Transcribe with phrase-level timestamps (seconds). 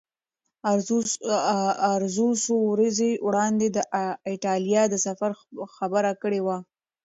[1.93, 3.77] ارزو څو ورځې وړاندې د
[4.29, 5.31] ایټالیا د سفر
[5.75, 6.57] خبره کړې وه.